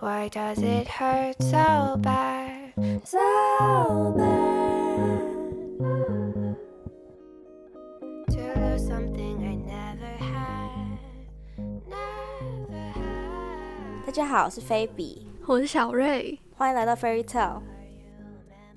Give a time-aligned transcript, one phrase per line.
[0.00, 2.72] Why does it hurt so bad?
[3.04, 5.20] So bad.
[8.30, 10.98] To lose something I never had.
[11.88, 14.06] Never had.
[14.06, 16.38] 大家好，我是菲比，我是小瑞。
[16.54, 17.60] 欢迎来到 Fairy Tale。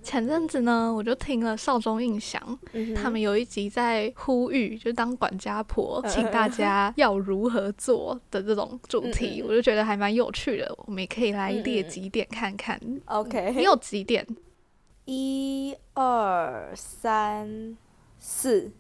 [0.05, 2.41] 前阵子呢，我就听了少中印象，
[2.73, 10.72] 嗯他们有一集在呼吁，就当管家婆，嗯请大家要如何做的这种主题，我就觉得还蛮有趣的。
[10.86, 12.79] 我们也可以来列几点看看。
[13.07, 14.26] OK，你有几点？
[15.07, 17.76] 一二三
[18.18, 18.71] 四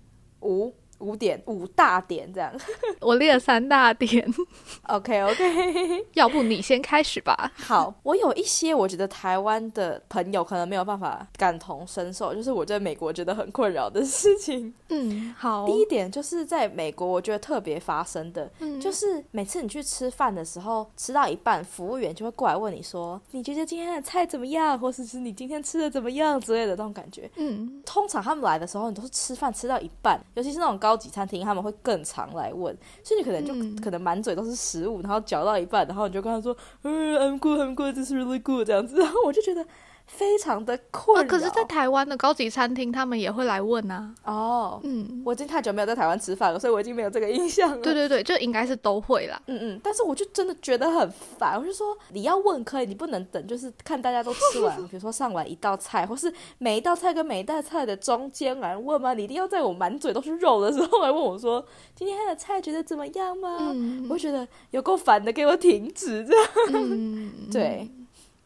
[0.40, 2.50] 五五点五大点这样。
[3.00, 4.26] 我列了三大点，
[4.88, 7.52] OK OK， 要不你先开始吧。
[7.56, 14.72] 好，我有一些我觉得台湾的朋友可能没有办法感同身受，就是我在美国觉得很困扰的事情。
[14.88, 15.66] 嗯，好。
[15.66, 27.30] 第一点就是在美国，我觉得特别发生的，嗯就是每次你去吃饭的时候，吃到一半，服务员就会过来问你说：“你觉得今天的菜怎么样？”或者是你今天吃的怎么样之类的那种感觉。
[27.36, 39.66] 嗯通常他们来的时候，你都是吃饭吃到一半，尤其是那种高级餐厅，他们会更常来问，所以你可能就、嗯可能满嘴都是食物，然后嚼到一半，然后你就跟他说：“嗯，I'm good, I'm good, this is really good。”这样子，然后我就觉得
[40.06, 41.28] 非常的困呃，扰。
[41.28, 44.14] 可是，在台湾的高级餐厅，他们也会来问啊。
[44.24, 47.78] 哦，嗯，我已经太久没有在台湾吃饭了，所以我已经没有这个印象了。
[47.78, 49.40] 对对对，就应该是都会啦。
[49.46, 59.14] 嗯嗯，但是我就真的觉得很烦，我就说你要问可以，你不能等，就是看大家都吃完，比如说上完一道菜，或是每一道菜跟每一道菜的中间来问吗？
[59.14, 63.56] 你一定要在我满嘴都是肉的时候来问我说今天的菜觉得怎么样吗？
[63.60, 66.50] 嗯我就觉得有够烦的，给我停止这样。
[66.72, 67.90] 嗯，对，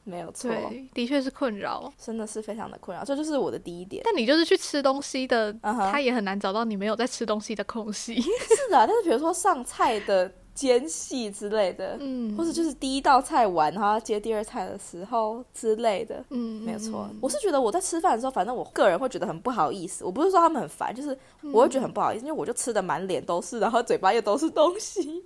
[0.09, 1.92] 没有错，对，的确是困扰。
[1.98, 4.03] 真的是非常的困扰，这就是我的第一点。
[4.05, 8.14] 但你就是去吃东西的他也很难找到你没有在吃东西的空隙。
[8.20, 16.25] 是的，但是比如说上菜的间隙之类的，嗯或者就是第一道菜完，然后要接第二菜的时候之类的。
[16.31, 20.05] 嗯，没有错嗯，我是觉得我在吃饭的时候，反正我个人会觉得很不好意思。
[20.05, 21.17] 我不是说他们很烦，就是
[21.52, 25.24] 我会觉得很不好意思，因为我就吃的满脸都是，然后嘴巴又都是东西，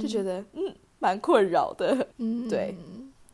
[0.00, 2.06] 就觉得嗯蛮困扰的。
[2.18, 2.76] 嗯对，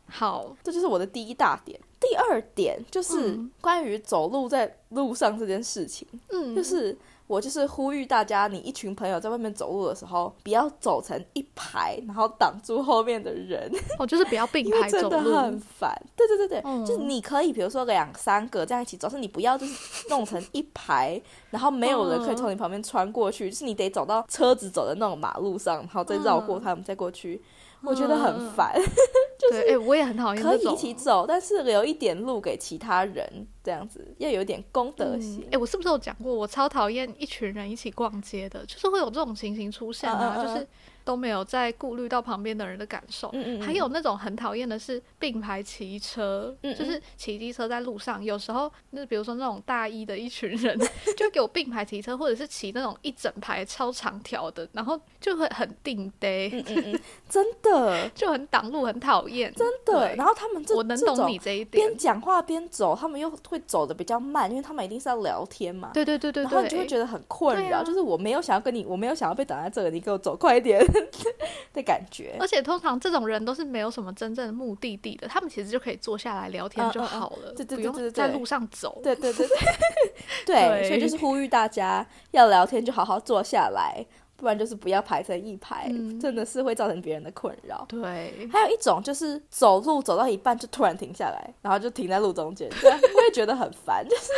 [0.09, 1.79] 好，这就是我的第一大点。
[1.99, 6.97] 第二点就是嗯关于走路在路上这件事情，嗯，就是
[7.27, 13.69] 我就是呼吁大家，你一群朋友在外面走路的时候，不要走成一排，然后挡住后面的人。
[13.99, 15.61] 哦，就是不要并排 走真的很路。
[15.79, 16.01] 烦。
[16.15, 27.43] 对对对对，嗯就是你可以比如说两三个这样一起走，是你不要就是弄成一排，然后没有人可以从你旁边穿过去，就是你得走到车子走的那种马路上，然后再绕过他们再过去。
[27.83, 28.75] 我觉得很烦，
[29.39, 35.47] 就是，哎，我也很讨厌可以一起走，但是留一点路给其他人，这样子要有一点公德嗯心。
[35.53, 40.67] 哎、我是不是有讲过，我超讨厌一群人一起逛街的，就是会有这种情形出现啊，就是
[41.07, 43.29] 都没有在顾虑到旁边的人的感受。
[43.33, 50.77] 嗯嗯嗯还有那种很讨厌的是并排骑车，嗯嗯就是骑机车在路上，有时候那比如说那种大一的一群人，
[51.17, 59.55] 就给我并排骑车，或者是骑那种一整排超长条的，然后就会很定呆，嗯嗯 嗯，真的就很挡路，很讨厌。
[59.55, 60.13] 真的。
[60.17, 61.97] 然后他们这我能这种懂你这一点边。
[61.97, 65.91] 讲话边走，他们又会走的比较慢，因为他们一定是要聊天嘛。
[65.95, 70.85] 对对对对然后你就会，觉得很困扰，啊就是我没有想要跟你，我没有想要被挡在这里，你给我走快一点
[71.73, 72.37] 的感觉。
[72.41, 79.01] 而且通常这种人都是没有什么真正的目的地的，他们其实就可以坐下来聊天就好了，对对对在路上走。
[79.03, 79.47] 对对对
[80.47, 84.05] 对对，所以就是呼吁大家要聊天就好好坐下来，
[84.37, 87.85] 不然就是不要排成一排，嗯真的是会造成别人的困扰。
[87.89, 94.07] 对，还有一种就是走路走到一半就突然停下来，然后就停在路中间，这样 我也觉得很烦。
[94.09, 94.33] 就是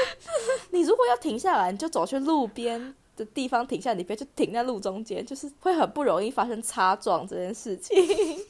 [0.70, 7.96] 你如果要停下来，你就走去路边的地方停下，你别就停在路中间，就是会很不容易发生擦撞这件事情。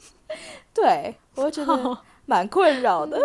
[0.73, 3.19] 对，我会觉得蛮困扰的。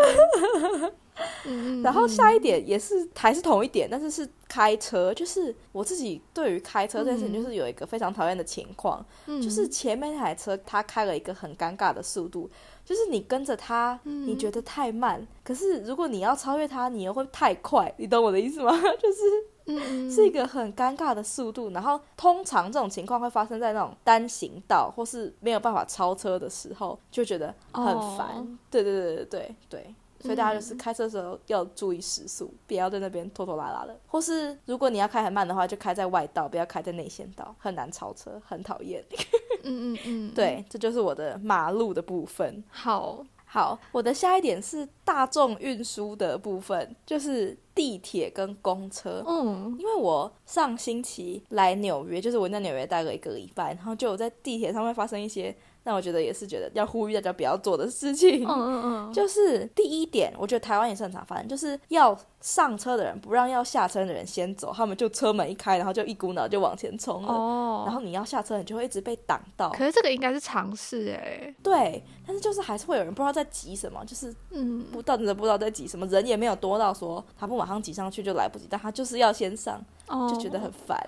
[1.44, 12.48] 嗯然后下一点也是还是同一点，但是是开车，就是我自己对于开车这件事情，嗯就是有一个非常讨厌的情况，嗯就是前面那台车它开了一个很尴尬的速度，
[12.84, 18.70] 就是你跟着它，嗯你觉得太慢，可是如果你要超越它，你又会太快，你懂我的意思吗？
[19.02, 19.20] 就是
[19.66, 27.84] 嗯是一个很尴尬的速度，然后通常这种情况会发生在那种单行道或是没有办法超车的时候，就觉得很
[28.16, 28.56] 烦。
[28.70, 29.94] 对对对对对。
[30.24, 33.94] 所以大家就是嗯开车的时候要注意时速，不要在那边拖拖拉拉的。
[34.06, 39.04] 或是如果你要开很慢的话，就开在外道，不要开在内线道，很难超车，很讨厌。
[39.62, 42.62] 嗯嗯嗯，对，这就是我的马路的部分。
[42.68, 49.22] 好，好，我的下一点是大众运输的部分，就是地铁跟公车。
[49.26, 55.54] 嗯因为我上星期来纽约，就是我在纽约待了一个礼拜，然后就有在地铁上面发生一些
[55.84, 58.42] 但我觉得也是觉得要呼吁大家不要做的事情。
[58.44, 67.32] 嗯嗯嗯，就是第一点，我觉得台湾也是很常发生，就是要上车的人不让要下车的人先走，他们就车门一开，然后就一股脑就往前冲了。
[67.32, 69.70] 哦，然后你要下车，你就会一直被挡到。
[69.70, 80.98] 可是这个应该是常识哎，对，但是就是还是会有人不知道在急什么，就是嗯，不到真的不知道在急什么，人也没有多到说他不马上挤上去就来不及，但他就是要先上，哦，就觉得很烦。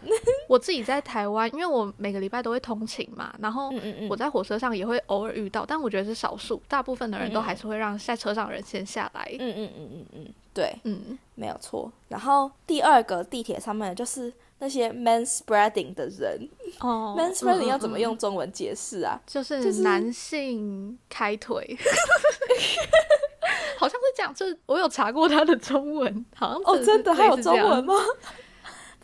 [0.49, 3.73] 我自己在台湾，因为我每个礼拜都会通勤嘛，然后
[4.09, 9.27] 我在火车上也会偶尔遇到，但我觉得是少数，大部分的人都还是会让在车上的人先下来。
[9.39, 11.91] 嗯嗯嗯嗯嗯，对，嗯，没有错。
[12.09, 16.49] 然后第二个地铁上面就是那些 man spreading 的人、
[16.81, 18.01] 哦 m a n spreading 嗯要怎么？
[18.01, 19.21] 用中文解释啊？
[19.27, 21.77] 就是男性开腿，
[23.79, 24.35] 好像是这样。
[24.35, 27.95] 就是我有查过他的中文，好像哦，真的还有中文吗？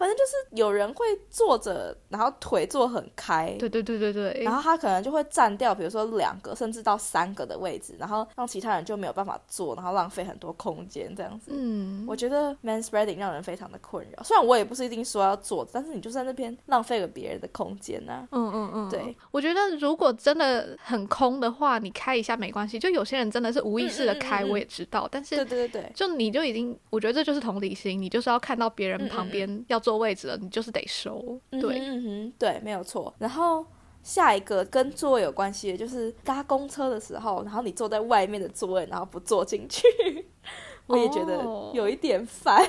[0.03, 0.07] 吗？
[0.07, 11.53] 反正就是有人会坐着，然后腿坐很开，对对对对对，然后他可能就会占掉，比如说两个甚至到三个的位置，然后让其他人就没有办法坐，然后浪费很多空间这样子。
[11.55, 14.23] 嗯，我觉得 man spreading 让人非常的困扰。
[14.25, 22.77] 虽然我也不是一定说要做，但是你就在那边浪费了别人的空间呐、嗯嗯嗯，对，我觉得如果真的很空的话，你开一下没关系。
[22.77, 31.39] 就有些人真的是无意识的开，我也知道，但是对对对，就你就已经，我觉得这就是同理心，你就是要看到别人旁边要坐位置了，你就是得收。
[31.51, 33.13] 对，嗯哼，对，没有错。
[33.19, 33.63] 然后
[34.03, 39.87] 下一个跟座位有关系的，就是搭公车的时候，然后你坐在外面的座位，然后不坐进去，
[40.89, 42.67] 我也觉得哦有一点烦。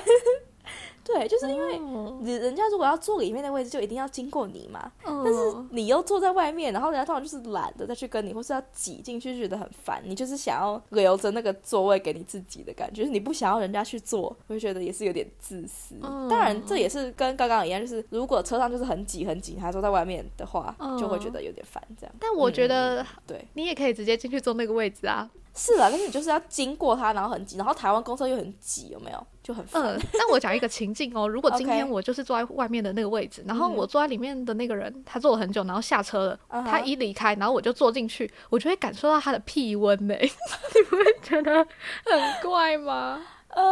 [1.04, 4.90] 对，就是因为哦人人家如果要坐里面的位置，就一定要经过你嘛。
[5.04, 10.02] 但但是你又坐在外面，然后人家通常就是懒得再去跟你，或是要挤进去，就觉得很烦。
[10.04, 15.94] 你就是想要留着那个座位给你自己的感觉，就是你不想要人家去坐，我就觉得也是有点自私。
[16.02, 21.82] 嗯当然，这也是跟刚刚一样，就是如果车上就是很挤很挤，还坐在外面的话，嗯就会觉得有点烦。
[22.00, 25.28] 这样，但我觉得嗯对，你也可以直接进去坐那个位置啊。
[25.54, 29.26] 是啦，但是你就是要经过它，然后很挤，然后台湾公车又很挤，有没有？
[29.42, 29.82] 就很烦。
[29.82, 41.56] 嗯，但我讲一个情境哦，如果今天我就是坐在外面的那个位置，然后我坐在里面的那个人，他坐了很久，然后下车了，他一离开，然后我就坐进去，我就会感受到他的屁温呢， 你不会觉得
[42.04, 43.20] 很怪吗？
[43.54, 43.62] 呃，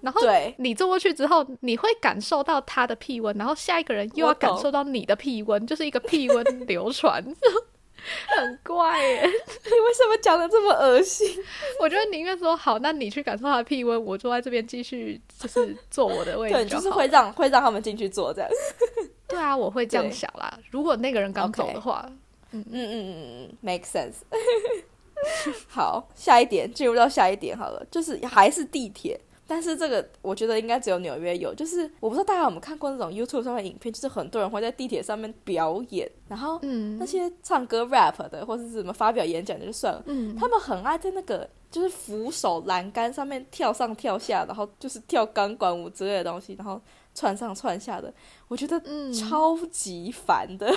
[0.00, 0.20] 然后，
[0.56, 7.22] 你坐过去之后，你会感受到他的屁温，然后下一个人又要感受到你的屁温，就是一个屁温流传，
[8.36, 9.20] 很怪耶。
[9.22, 11.26] 你为什么讲的这么恶心？
[11.80, 18.50] 我觉得宁愿说好，那你去感受他的屁温，我坐在这边继续就是坐我的位对，置就是会让会让他们进去坐这样。
[19.28, 20.58] 对啊，我会这样想啦。
[20.70, 22.04] 如果那个人刚走的话
[22.50, 24.16] 嗯嗯嗯嗯嗯，make sense。
[25.68, 29.18] 好，下一点进入到下一点好了，就是还是地铁，
[29.52, 36.96] 但是这个我觉得应该只有纽约有，就是我不知道大家有没有看过那种 YouTube 上面的影片，就是很多人会在地铁上面表演，然后嗯。
[36.98, 46.80] 那些唱歌 rap 的或者是什么发表演讲的就算了，嗯，他们很爱在那个就是扶手栏杆上面跳上跳下，然后就是跳钢管舞之类的东西，然后
[47.12, 48.10] 窜上窜下的，
[48.48, 49.12] 我觉得嗯。
[49.12, 50.74] 超级烦的。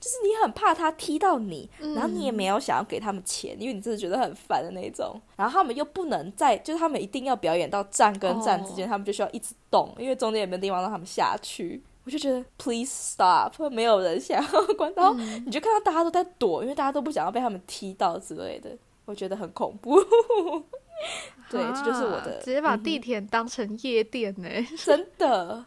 [0.00, 5.20] 就是你很怕他踢到你，嗯然后你也没有想要给他们钱，因为你真的觉得很烦的那种。
[5.36, 11.82] 然后他们又不能在，就是他们一定要表演到站跟站之间，哦他们就需要一直动，因为中间也没有地方让他们下去。
[12.02, 14.90] 我就觉得 please stop，没有人想要关。
[14.96, 18.70] 然后嗯你就看到大家都在躲，因为大家都不想要被他们踢到之类的，
[19.04, 20.00] 我觉得很恐怖。
[21.50, 25.64] 对，这就是我的啊直接把地铁当成夜店呢，真的。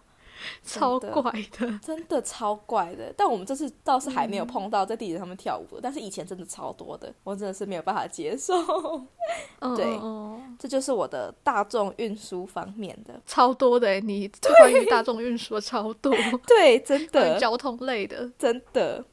[0.63, 1.79] 超怪的。
[1.81, 8.53] 真的超怪的，但我们这次倒是还没嗯有碰到在地铁上面跳舞的，但是以前真的超多的，我真的是没有办法接受。
[9.59, 9.85] 嗯对
[10.59, 16.13] 这就是我的大众运输方面的，超多的，你关于大众运输的超多，
[16.45, 18.29] 对，真的 交通类的。
[18.37, 19.03] 真的。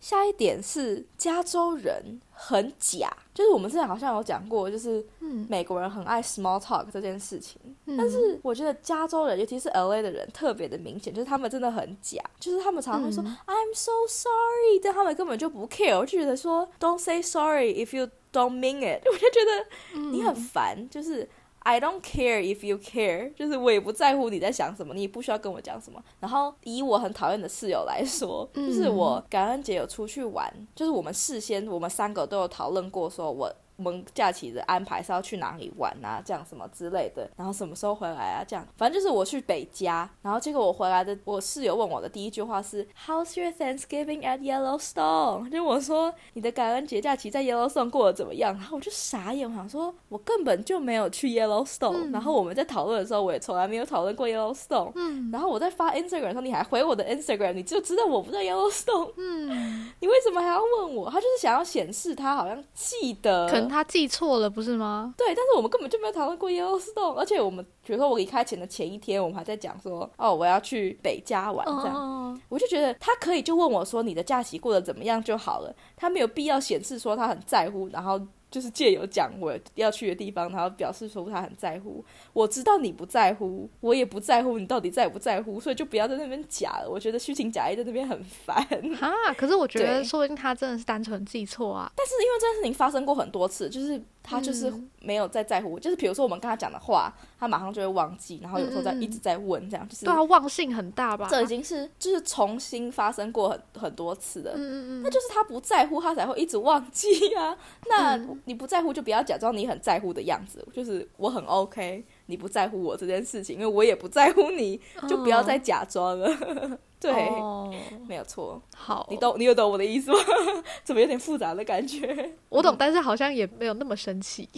[0.00, 13.36] 下一点是加州人很假，就是我们之前好像有讲过，就是嗯，美国人很爱 small talk 这件事情，但但是我觉得加州人，尤其是 LA 的人，特别的明显，就是他们真的很假，就是他们常常会说、嗯。
[13.46, 21.26] I'm so sorry，但他们根本就不 care，我就觉得说 Don't say sorry if you don't mean it， 我就觉得你很烦，就是
[21.64, 26.02] I don't care if you care，就是我也不在乎你在想什么，你也不需要跟我讲什么。
[26.20, 45.50] 然后以我很讨厌的室友来说，嗯就是我感恩节有出去玩，就是我们事先我们三个都有讨论过，说我我们假期的安排是要去哪里玩啊，这样什么之类的，然后什么时候回来啊，这样，反正就是我去北加，然后结果我回来的，我室友问我的第一句话是 How's your Thanksgiving at Yellowstone？
[45.50, 48.54] 就我说你的感恩节假期在 Yellowstone 过得怎么样？
[48.54, 55.30] 然后我就傻眼，我想说我根本就没有去 Yellowstone，、然后我们在讨论的时候，我也从来没有讨论过 Yellowstone，嗯。
[55.32, 61.10] 然后我在发 Instagram 的时候，你还回我的 Instagram，你就知道我不在 Yellowstone，嗯， 你为什么还要问我？
[61.10, 65.14] 他就是想要显示他好像记得，他记错了，不是吗？
[65.16, 71.94] 对，但是我们根本就没有讨论过 Yellowstone，而且我们比如说我离开前的前一天，我们还在讲说，哦，我要去北加玩这样。
[71.96, 78.20] 嗯，我就觉得他可以就问我说你的假期过得怎么样就好了，他没有必要显示说他很在乎，然后
[78.54, 82.04] 就是借由讲我要去的地方，然后表示说他很在乎。
[82.32, 86.88] 我知道你不在乎，我也不在乎你到底在不在乎，所以就不要在那边假了。
[86.88, 88.56] 我觉得虚情假意在那边很烦。
[88.94, 91.90] 哈，可是我觉得说不定他真的是单纯记错啊。
[91.96, 101.26] 但是因为这件事情发生过很多次，就是他就是嗯没有再在乎，就是比如说我们跟他讲的话，他马上就会忘记，然后有时候在一直在问，这样就是对啊，忘性很大吧？
[101.28, 104.52] 这已经是就是重新发生过很很多次的。
[104.52, 107.56] 嗯嗯嗯，那就是他不在乎，他才会一直忘记啊。
[107.88, 110.66] 那嗯你不在乎，就不要假装你很在乎的样子。
[110.72, 116.78] 就是我很 OK，你不在乎我这件事情，因为我也不在乎你，就不要再假装了。
[117.12, 117.72] 对，哦，
[118.06, 118.60] 没有错。
[118.76, 120.18] 好，你懂，你有懂我的意思吗？
[120.84, 122.32] 怎么有点复杂的感觉？
[122.48, 124.48] 我懂，但是好像也没有那么生气。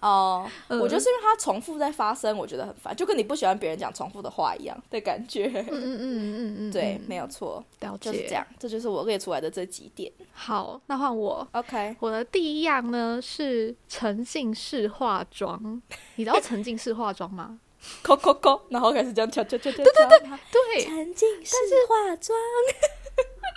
[0.00, 5.46] 哦， 嗯我就是因为它重复在发生，我觉得很烦，就跟你不喜欢别人讲重复的话一样的感觉。
[5.46, 8.34] 嗯嗯嗯嗯嗯，对，嗯没有错，了解，就是这。
[8.34, 10.12] 样，这就是我列出来的这几点。
[10.32, 11.46] 好，那换我。
[11.52, 15.82] OK，我的第一样呢是沉浸式化妆，
[16.16, 17.58] 你知道沉浸式化妆吗？
[18.02, 19.76] 扣扣扣，然后开始这样敲敲敲敲。
[19.76, 21.54] 对对对，对，沉浸式
[21.88, 22.38] 化妆。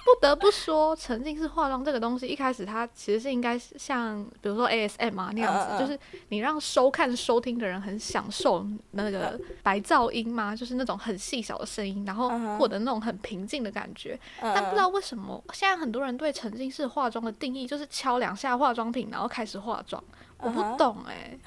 [0.03, 5.97] 不得不说，沉浸式化妆这个东西，一开始它其实是应该像，比如说 ASM 啊那样子，就是
[6.29, 14.19] 你让收看、收听的人很享受那个白噪音嘛，就是那种很细小的声音，然后获得那种很平静的感觉。
[14.41, 20.03] 嗯但不知道为什么，现在很多人对沉浸式化妆的定义就是敲两下化妆品，然后开始化妆。
[20.41, 21.37] 我不懂哎、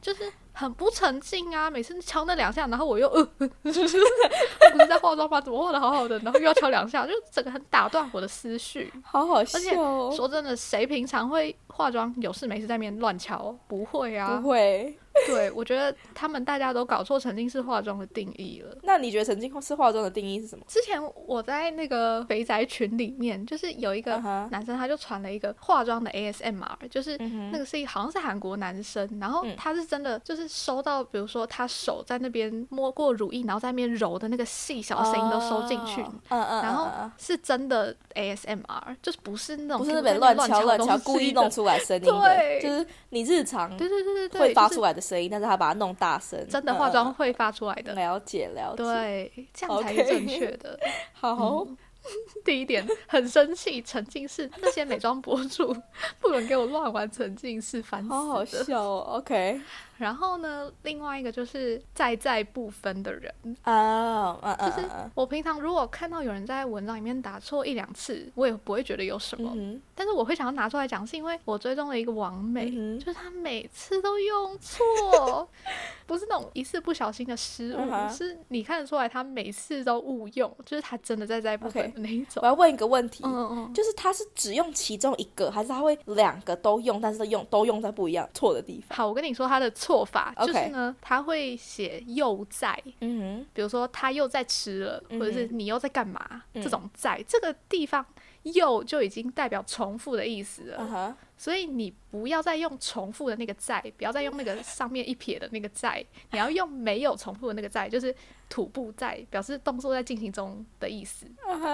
[0.00, 1.70] 就是很不沉浸啊！
[1.70, 3.28] 每次敲那两下，然后我又呃，
[3.72, 5.40] 就 是我不是在化妆吗？
[5.40, 8.92] 怎么化的好好的，然后又要敲两下，就整个很打断我的思绪。
[9.02, 10.12] 好好而且笑哦。
[10.14, 13.54] 说真的，谁平常会化妆有事没事在那边乱敲？
[13.66, 14.48] 不会啊不。
[14.48, 14.98] 会。
[15.26, 18.76] 对，我觉得他们大家都搞错沉浸式化妆的定义了。
[18.82, 20.64] 那你觉得沉浸式化妆的定义是什么？
[20.68, 24.16] 之前我在那个肥宅群里面，就是有一个
[24.50, 27.16] 男生，他就传了一个化妆的 ASMR，就是
[27.52, 36.00] 那个是一好像是韩国男生，然后嗯他是真的就是收到，比如说他手在那边摸过乳液，然后在那边揉的那个细小的声音都收进去。
[36.02, 47.94] 哦嗯嗯，然后是真的 ASMR，就是不是那种不是那边边乱敲乱敲，故意弄出来声音的，对就是你日常对对对对对，会发出来的声音，但是他把它弄大声，真的化妆会发出来的。
[47.94, 50.78] 嗯了解了解，对，这样才是正确的。
[51.12, 51.66] 好，
[52.44, 55.74] 第一点很生气，沉浸式那些美妆博主
[56.20, 58.44] 不能给我乱玩沉浸式，烦死好好。
[58.44, 59.16] 笑哦。
[59.18, 59.60] OK，
[59.98, 75.48] 然后呢，另外一个就是在在不分的人，啊，嗯嗯就是嗯我平常如果看到有人在文章里面打错一两次，我也不会觉得有什么，嗯但是我会想要拿出来讲，是因为我追踪了一个网美，就是她每次都用错，
[76.06, 82.46] 不是那种一次不小心的失误是你看得出来她每次都误用，就是她真的在在不分的那一种我。
[82.46, 88.96] 要问一个问题，嗯嗯嗯，就是他是只用其中一个，还是他会两个都用，但是都用都用在不一样错的地方？
[88.96, 96.62] 好，我跟你说她的错法 OK 就是呢，他会写又在，嗯比如说他又在吃了，嗯或者是你又在干嘛，嗯。
[96.62, 97.24] 这种在。
[97.26, 98.04] 这个地方
[98.42, 101.16] 又就已经代表重复的意思了。
[101.36, 108.12] 所以你不要再用重复的那个在，不要再用那个上面一撇的那个在，你要用没有重复的那个在， 就是
[108.48, 111.26] 土部在，表示动作在进行中的意思，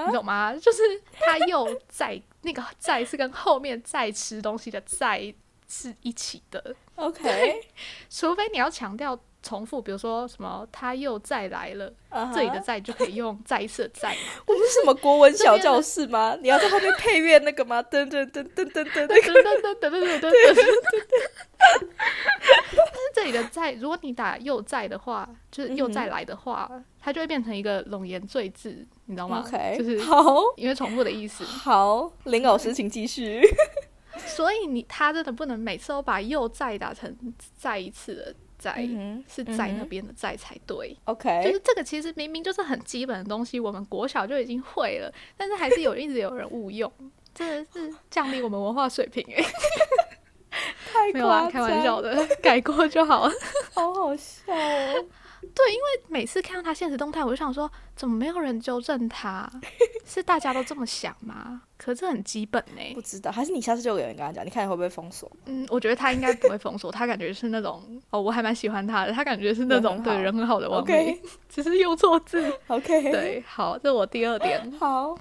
[0.06, 0.54] 你懂吗？
[0.54, 5.34] 就是他又在那个在是跟后面在吃东西的在
[5.66, 7.60] 是一起的，，OK，
[8.10, 11.92] 除非你要强调重复，比如说什么他又再来了，
[12.34, 14.08] 这里的再就可以用再一次的。
[14.46, 16.36] 我们是什么国文小教室吗？
[16.40, 17.82] 你要在后面配乐那个吗？
[17.82, 20.32] 噔噔噔噔噔噔，噔噔噔噔噔噔噔噔。
[22.66, 26.70] 但是这里的在，如果你打又在的话，就是又再来的话，
[27.00, 33.42] 它就会变成一个冗言赘字，你知道吗 OK，就是好因为重复的意思，好，林老师请继续。
[34.26, 37.14] 所以你他真的不能每次都把又再打成
[37.56, 40.96] 再一次的再，嗯是在那边的在才对。
[41.04, 46.90] OK，就是这个其实明明就是很基本的东西，我们国小就已经会了，但是还是有一直有人误用，
[47.34, 49.24] 真的是降低我们文化水平
[50.94, 53.32] 哎、没有啦，开玩笑，的，改过就好了。
[53.74, 55.04] 好好笑哦。
[56.08, 59.50] 每次看到他现实动态，我就想说，怎么没有人纠正他？
[60.06, 61.62] 是大家都这么想吗？
[61.76, 65.30] 可这很基本呢、不知道，还是你下次就有人跟他讲，你看你会不会封锁？
[65.46, 72.52] 嗯，我觉得他应该不会封锁，他感觉是那种哦，我还蛮喜欢他的，他感觉是那种人对人很好的网美 OK 只是用错字。
[72.68, 74.70] OK，，对，好，这是我第二点。
[74.78, 75.18] 好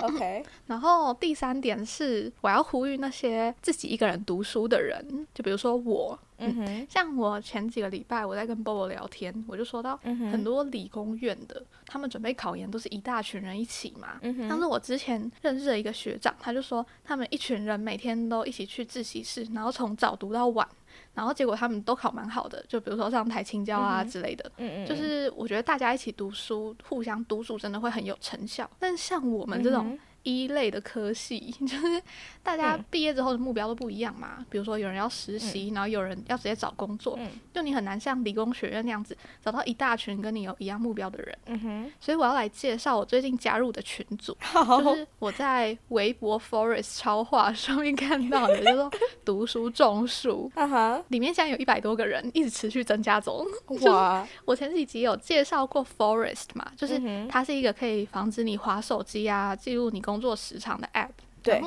[0.00, 14.18] ，OK， 然后第三点是，我要呼吁那些自己一个人读书的人，就比如说我，嗯哼，像我前几个礼拜我在跟 Bobo 聊天，我就说到嗯哼，很多理工院的，他们准备考研都是一大群人一起嘛。
[14.22, 20.66] 嗯哼，像是我之前认识的一个学长，他就说他们一群人每天都一起去自习室，然后从早读到晚，
[21.14, 24.50] 然后结果他们都考蛮好的，就比如说上台青教啊之类的。
[24.56, 28.68] 嗯嗯，就是我觉得大家一起读书，互相督促，真的会很有成效。
[28.78, 32.02] 但像我们这种嗯一类的科系， 就是
[32.42, 34.44] 大家嗯毕业之后的目标都不一样嘛。
[34.48, 41.38] 比如说有人要实习，然后有人要直接找工作，嗯就你很难像理工学院那样子找到一大群跟你有一样目标的人。
[41.46, 48.90] 嗯哼，所以我要来介绍我最近加入的群组， 好，就是我在微博 Forest 超话 上面看到的，叫做
[49.24, 53.44] “读书种树啊哈”，，里面现在有一百多个人，一直持续增加中。
[53.82, 61.10] 哇，我前几集有介绍过 Forest 嘛，就是它是一个可以防止你划手机啊，记录你工作时长的 App。
[61.42, 61.60] 对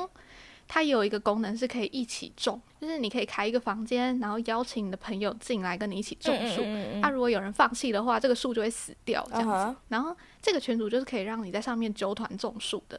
[0.68, 6.62] 它有一个功能是可以一起种，就是你可以开一个房间，然后邀请你的朋友进来跟你一起种树。
[6.64, 9.76] 嗯啊，如果有人放弃的话，这个树就会死掉这样子。
[9.88, 12.98] 然后这个群组就是可以让你在上面揪团种树的。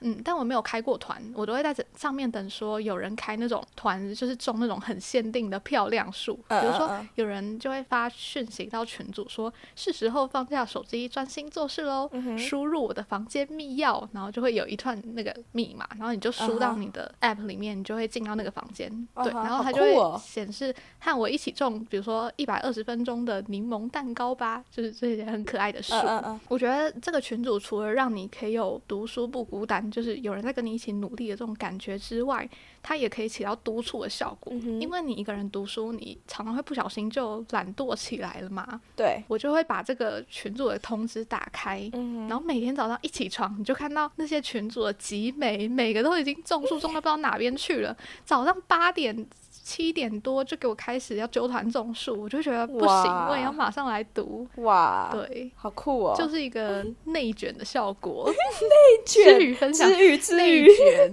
[0.00, 18.90] 嗯，但我没有开过团，我都会在这上面等说有人开那种团，就是种那种很限定的漂亮树，比如说有人就会发讯息到群组说，是时候放下手机专心做事喽，输入我的房间密钥，然后就会有一串那个密码，然后你就输到你的 app 里面，你就会进到那个房间，
[19.24, 25.94] 对，然后它就会显示和我一起种，比如说一百二十分钟的柠檬蛋糕吧，就是这些很可爱的树。
[25.94, 32.48] 嗯嗯嗯，我觉得这个群组除了让你可以有读书不孤单，就是有人在跟你一起努力的这种感觉之外，
[32.82, 34.52] 它也可以起到督促的效果。
[34.80, 38.80] 因为你一个人读书，你常常会不小心就懒惰起来了嘛。
[38.96, 47.96] 对，我就会把这个群组的通知打开，嗯然后每天早上一起床，你就看到那些群组的集美，每个都已经种树种到不知道哪边去了。
[48.24, 49.07] 早上八点。
[49.50, 54.46] 七点多就给我开始要纠团种树，我就觉得不行，我也要马上来读。
[54.56, 58.28] 哇，，对，好酷哦，就是一个内卷的效果。
[58.32, 61.12] 内卷之语分享知语知内语，卷，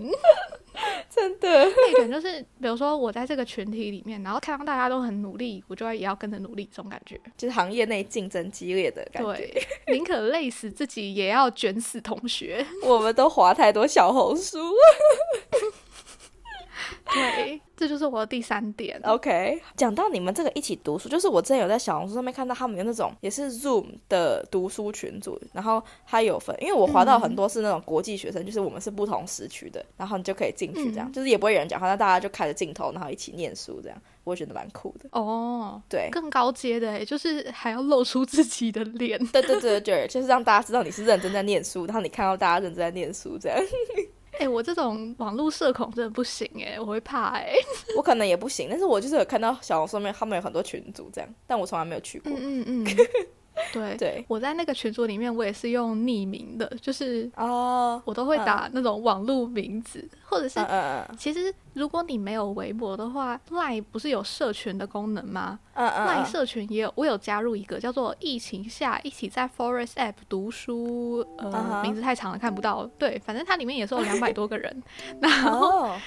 [1.10, 7.20] 真的，内卷就是比如说我在这个群体里面，然后看到大家都很努力，我就会也要跟着努力，这种感觉。
[7.38, 9.34] 就是行业内竞争激烈的感觉。
[9.36, 12.66] 对，宁可累死自己，也要卷死同学。
[12.84, 14.58] 我们都划太多小红书。
[17.14, 19.00] 对，这就是我的第三点。
[19.04, 35.08] OK，讲到你们这个一起读书，就是我之前有在小红书上面看到他们有那种也是 Zoom 的读书群组，然后它有分，因为我滑到很多是那种国际学生，就是我们是不同时区的，然后你就可以进去这样，嗯就是也不会有人讲话，那大家就开着镜头，然后一起念书这样，我觉得蛮酷的。
[35.12, 39.24] 哦，对，更高阶的哎，就是还要露出自己的脸。
[39.28, 43.58] 对对对对，就是让大家知道你是认真在念书，然后你看到大家认真在念书这样，
[44.40, 47.54] 哎、我这种网络社恐真的不行哎，我会怕哎。
[47.98, 52.32] 我可能也不行，但是我就是有看到小红书上面他们有很多群组这样，但我从来没有去过。
[52.36, 52.98] 嗯嗯嗯，
[53.72, 53.96] 对。
[53.98, 72.90] 对，我在那个群组里面，我也是用匿名的，就是哦，我都会打那种网络名字，或者是嗯嗯嗯其实如果你没有微博的话，Line 不是有社群的功能吗嗯嗯嗯，社群也有，我有加入一个叫做“疫情下一起在 Forest App 读书”，呃名字太长了看不到。
[72.98, 74.84] 对，反正它里面也是有两百多个人。
[75.22, 76.02] 然后哦，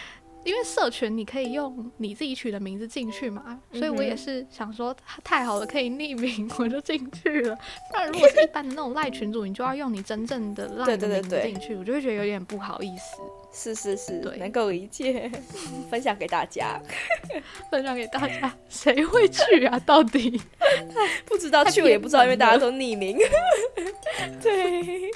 [0.49, 7.55] 因为社群你可以用你自己取的名字进去嘛，所以我也是想说太好了，可以匿名，我就进去了。
[7.93, 13.21] 不然如果是一般的那种赖群主，你就要用你真正的赖名字进去，我就会觉得有点不好意思。
[13.53, 15.31] 是是是，能够理解，
[15.91, 16.81] 分享给大家。
[17.71, 19.79] 分享给大家，谁会去啊？
[19.85, 20.41] 到底？
[21.27, 23.19] 不知道去我也不知道，因为大家都匿名。
[24.43, 25.11] 对，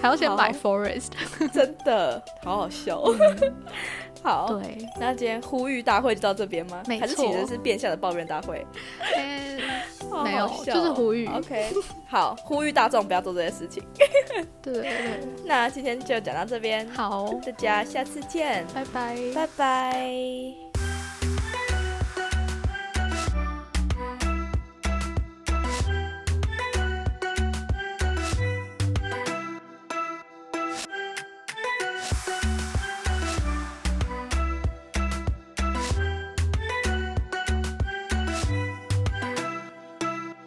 [0.00, 1.08] 还要先买 Forest？
[1.52, 3.02] 真的好好笑。
[4.22, 6.82] 好，对，那今天呼吁大会就到这边吗？
[6.86, 8.64] 没还是其实是变相的抱怨大会？
[10.24, 11.72] 没有好笑就是呼吁 OK，
[12.06, 13.82] 好， 呼吁大众不要做这些事情。
[14.62, 19.16] 对 对对，那今天就讲到这边，好，大家下次见，拜拜。
[19.34, 20.71] 拜拜。